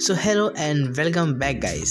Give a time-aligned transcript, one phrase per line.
[0.00, 1.90] So hello and welcome back guys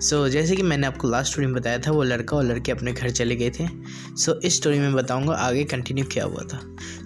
[0.00, 2.92] so जैसे कि मैंने आपको लास्ट स्टोरी में बताया था वो लड़का और लड़के अपने
[2.92, 6.60] घर चले गए थे। सो so, इस स्टोरी में बताऊँगा आगे कंटिन्यू क्या हुआ था।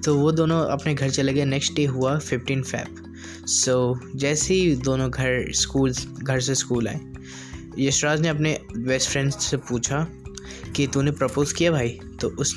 [0.04, 3.14] तो वो दोनों अपने घर चले गए। नेक्स्ट डे हुआ फिफ्टीन फैब
[3.46, 7.00] सो so, जैसे ही दोनों घर स्कूल घर से स्कूल आए
[7.79, 10.07] यशराज ने अपने बेस्ट फ्रेंड से पूछा
[10.77, 11.98] कि तूने प्रपोज़ किया भाई?
[12.21, 12.57] तो उस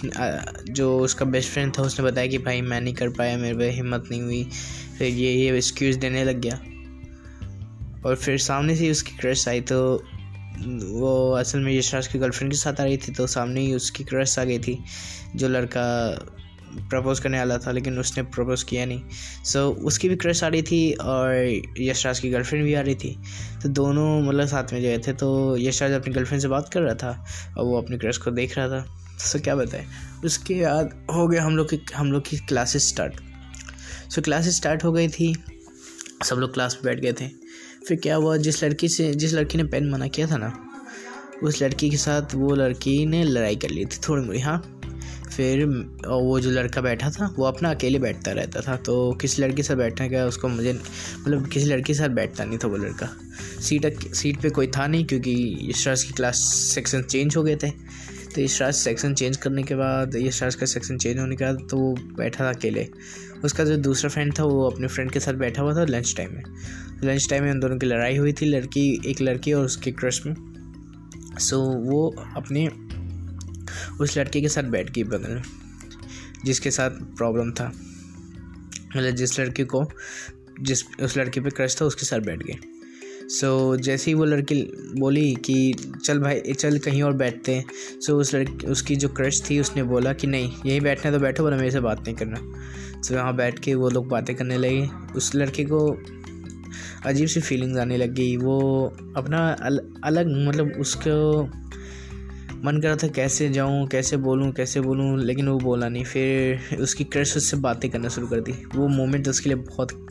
[0.70, 3.72] जो उसका बेस्ट फ्रेंड था उसने बताया कि भाई मैं नहीं कर पाया मेरे पे
[3.72, 4.48] हिम्मत नहीं हुई।
[4.98, 6.62] फिर ये ये एक्सक्यूज़ देने लग गया।
[8.06, 9.80] और फिर सामने से उसकी क्रश आई तो
[10.92, 14.04] वो असल में यशराज की गर्लफ्रेंड के साथ आ रही थी तो सामने ही उसकी
[14.04, 14.78] क्रश आ गई थी
[15.36, 15.86] जो लड़का
[16.90, 19.02] प्रपोज़ करने वाला था लेकिन उसने प्रपोज़ किया नहीं।
[19.46, 22.96] सो so, उसकी भी क्रश आ रही थी और यशराज की गर्लफ्रेंड भी आ रही
[22.96, 23.16] थी।
[23.64, 26.96] तो दोनों मतलब साथ में गए थे तो यशराज अपनी गर्लफ्रेंड से बात कर रहा
[26.96, 27.26] था
[27.58, 28.84] और वो अपनी क्रश को देख रहा था।
[29.18, 29.86] सो so, क्या बताए?
[30.26, 34.56] उसके बाद हो गया हम लोग की हम लोग की classes start so so, classes
[34.58, 35.34] start हो गई थी
[36.26, 37.45] सब लोग क्लास में बैठ गए थे।
[37.88, 40.54] फिर क्या हुआ, जिस लड़की से, जिस लड़की ने पेन मना किया था ना,
[41.44, 44.62] उस लड़की के साथ वो लड़की ने लड़ाई कर ली थी थोड़ी मोड़ी हाँ।
[45.28, 49.64] फिर वो जो लड़का बैठा था, वो अपना अकेले बैठता रहता था। तो किसी लड़के
[49.64, 53.10] से बैठने का उसको मुझे मतलब किसी लड़के के साथ बैठता नहीं था वो लड़का।
[53.62, 57.72] सीट सीट पे कोई था नहीं, क्योंकि यशराज की क्लास सेक्शन चेंज हो गए थे।
[58.36, 61.78] तो यशराज सेक्शन चेंज करने के बाद यशराज का सेक्शन चेंज होने के बाद तो
[61.78, 62.88] वो बैठा था अकेले।
[63.44, 66.34] उसका जो दूसरा फ्रेंड था, वो अपने फ्रेंड के साथ बैठा हुआ था लंच टाइम
[66.34, 66.44] में।
[67.04, 70.26] लंच टाइम में उन दोनों की लड़ाई हुई थी, लड़की, एक लड़की और उसके क्रश
[70.26, 70.36] में।
[71.40, 72.68] सो वो अपने
[74.02, 75.42] उस लड़के के साथ बैठ गई बगल में,
[76.46, 77.72] जिसके साथ प्रॉब्लम था।
[78.98, 79.86] मतलब जिस लड़के को,
[80.62, 82.75] जिस, उस लड़के पे क्रश था, उसके साथ बैठ गए
[83.30, 85.74] सो so, जैसे ही वो लड़की बोली कि
[86.06, 87.66] चल भाई चल कहीं और बैठते हैं।
[88.02, 91.20] सो so, उस लड़की उसकी जो क्रश थी उसने बोला कि नहीं यहीं बैठना तो
[91.20, 92.38] बैठो वरना मेरे से बात नहीं करना।
[93.02, 95.98] सो so, वहाँ बैठ के वो लोग बातें करने लगे। उस लड़के को
[97.06, 98.86] अजीब सी फीलिंग्स आने लग गई। वो
[99.18, 101.44] अपना अल, अलग मतलब उसको
[102.64, 106.78] मन कर रहा था कैसे जाऊँ कैसे बोलूँ कैसे बोलूँ लेकिन वो बोला नहीं। फिर
[106.80, 110.08] उसकी क्रश उससे बातें करना शुरू कर दी। वो मोमेंट उसके लिए बहुत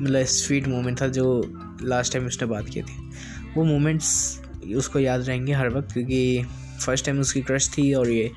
[0.00, 1.42] मतलब स्वीट मोमेंट था जो
[1.82, 2.98] लास्ट टाइम उसने बात की थी।
[3.56, 4.40] वो मोमेंट्स
[4.76, 6.44] उसको याद रहेंगे हर वक्त क्योंकि
[6.80, 8.30] फ़र्स्ट टाइम उसकी क्रश थी और ये।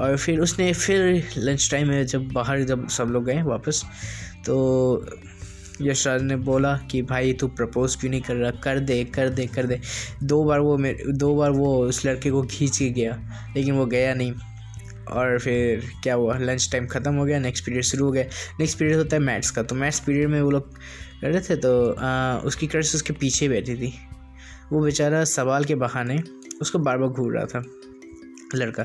[0.00, 3.84] और फिर उसने फिर लंच टाइम में जब बाहर जब सब लोग गए वापस
[4.46, 5.06] तो
[5.82, 8.50] यशराज ने बोला कि भाई तू प्रपोज क्यों नहीं कर रहा?
[8.50, 9.80] कर दे कर दे कर दे।
[10.22, 13.18] दो बार वो मेरे, दो बार वो उस लड़के को खींच के गया,
[13.56, 14.32] लेकिन वो गया नहीं।
[15.08, 16.38] और फिर क्या हुआ?
[16.38, 18.24] लंच टाइम ख़त्म हो गया नेक्स्ट पीरियड शुरू हो गया।
[18.60, 20.72] नेक्स्ट पीरियड होता है मैथ्स का। तो मैथ्स पीरियड में वो लोग
[21.20, 23.92] कर रहे थे तो आ, उसकी क्रश उसके पीछे बैठी थी।
[24.72, 26.18] वो बेचारा सवाल के बहाने
[26.60, 27.64] उसको बार बार घूर रहा था।
[28.54, 28.84] लड़का।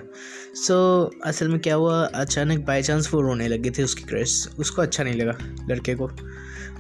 [0.56, 0.76] सो
[1.06, 2.04] so, असल में क्या हुआ?
[2.06, 5.38] अचानक बाई चांस वो रोने लगे थे उसकी क्रश उसको अच्छा नहीं लगा
[5.70, 6.10] लड़के को।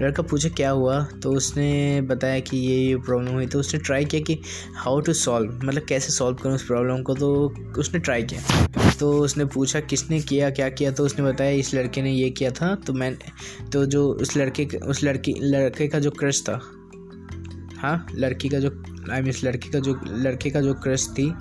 [0.02, 1.04] लड़का पूछे क्या हुआ?
[1.24, 4.40] तो उसने बताया कि ये ये प्रॉब्लम हुई। तो उसने ट्राई किया कि
[4.76, 7.14] हाउ टू सॉल्व मतलब कैसे सॉल्व करूँ उस प्रॉब्लम को?
[7.14, 8.68] तो उसने ट्राई किया।
[9.00, 10.92] तो उसने पूछा किसने किया क्या किया?
[10.92, 13.18] तो उसने बताया इस लड़के ने ये किया था। तो मैं
[13.74, 16.62] तो जो उस लड़के उस लड़की लड़के का जो क्रश था
[17.84, 18.70] हाँ लड़की का जो
[19.12, 21.34] आई मीन लड़की का जो, लड़के का जो क्रश थी,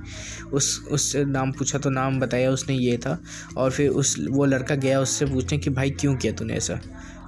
[0.53, 3.19] उस उससे नाम पूछा तो नाम बताया उसने ये था,
[3.57, 6.81] और फिर उस, वो लड़का गया उससे पूछने कि भाई क्यों किया तूने ऐसा?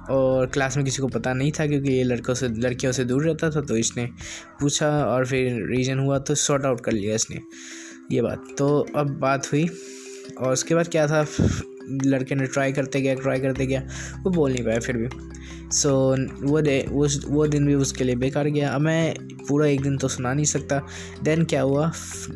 [0.09, 3.23] और क्लास में किसी को पता नहीं था क्योंकि ये लड़कों से लड़कियों से दूर
[3.23, 4.05] रहता था तो इसने
[4.59, 7.39] पूछा और फिर रीज़न हुआ तो सॉर्ट आउट कर लिया इसने।
[8.11, 9.67] ये बात। तो अब बात हुई,
[10.39, 11.25] और उसके बाद क्या था?
[12.05, 13.81] लड़के ने ट्राई करते गया ट्राई करते गया,
[14.23, 15.07] वो बोल नहीं पाया फिर भी।
[15.71, 19.13] सो so, वो डे उस वो दिन भी उसके लिए बेकार गया। अब मैं
[19.47, 20.79] पूरा एक दिन तो सुना नहीं सकता।
[21.23, 21.91] देन क्या हुआ?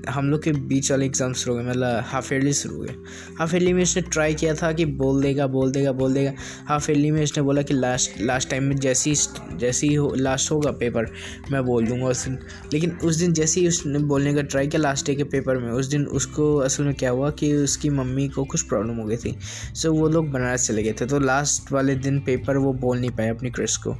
[0.10, 2.96] हम लोग के बीच वाले एग्ज़ाम शुरू हो गए। मतलब हाफ़ ईयरली शुरू हो गए।
[3.40, 6.34] हाफ़ ईयरली में इसने ट्राई किया था कि बोल देगा बोल देगा बोल देगा।
[6.68, 9.14] हाफ़ ईयरली में इसने बोला कि लास्ट लास्ट टाइम में जैसी
[9.56, 11.12] जैसी हो लास्ट होगा पेपर
[11.52, 12.38] मैं बोल दूँगा उस दिन।
[12.74, 15.72] लेकिन उस दिन जैसे ही उसने बोलने का ट्राई किया लास्ट डे के पेपर में
[15.72, 19.18] उस दिन उसको असल में क्या हुआ कि उसकी मम्मी को कुछ प्रॉब्लम हो गई
[19.18, 19.36] थी।
[19.76, 23.12] सो वो लोग बनारस चले गए थे। तो लास्ट वाले दिन पेपर वो बोल नहीं
[23.12, 23.96] पाए अपनी क्रिस को।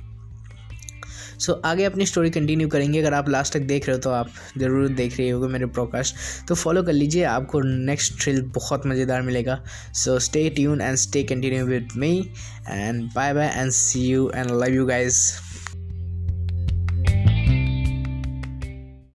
[1.40, 4.10] सो so, आगे अपनी स्टोरी कंटिन्यू करेंगे। अगर आप लास्ट तक देख रहे हो तो
[4.12, 6.16] आप ज़रूर देख रहे होगे मेरे प्रोकास्ट
[6.48, 9.60] तो फॉलो कर लीजिए आपको नेक्स्ट थ्रिल बहुत मज़ेदार मिलेगा।
[9.96, 12.12] So stay tune and stay continue with me
[12.70, 15.22] and bye bye and see you and love you guys